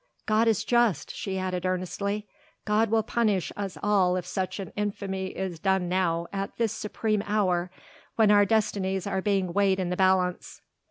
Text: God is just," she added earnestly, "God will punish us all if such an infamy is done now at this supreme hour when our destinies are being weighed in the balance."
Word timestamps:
God 0.25 0.47
is 0.47 0.63
just," 0.63 1.15
she 1.15 1.37
added 1.37 1.63
earnestly, 1.63 2.25
"God 2.65 2.89
will 2.89 3.03
punish 3.03 3.51
us 3.55 3.77
all 3.83 4.15
if 4.15 4.25
such 4.25 4.59
an 4.59 4.73
infamy 4.75 5.27
is 5.27 5.59
done 5.59 5.87
now 5.89 6.25
at 6.33 6.57
this 6.57 6.73
supreme 6.73 7.21
hour 7.27 7.69
when 8.15 8.31
our 8.31 8.43
destinies 8.43 9.05
are 9.05 9.21
being 9.21 9.53
weighed 9.53 9.79
in 9.79 9.91
the 9.91 9.95
balance." 9.95 10.63